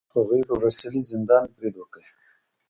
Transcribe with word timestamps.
هغوی 0.15 0.41
په 0.49 0.53
باستیلي 0.61 1.01
زندان 1.11 1.43
برید 1.55 1.75
وکړ. 1.77 2.01